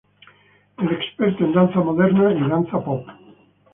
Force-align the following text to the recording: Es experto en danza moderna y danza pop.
Es 0.79 0.91
experto 0.91 1.43
en 1.45 1.53
danza 1.53 1.79
moderna 1.81 2.33
y 2.33 2.49
danza 2.49 2.83
pop. 2.83 3.05